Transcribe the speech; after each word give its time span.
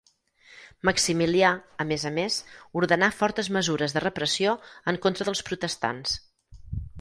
Maximilià, 0.87 1.51
a 1.85 1.85
més 1.91 2.05
a 2.09 2.11
més, 2.15 2.37
ordenà 2.81 3.11
fortes 3.19 3.51
mesures 3.59 3.95
de 3.99 4.03
repressió 4.05 4.57
en 4.93 4.99
contra 5.05 5.29
dels 5.31 5.45
protestants. 5.51 6.19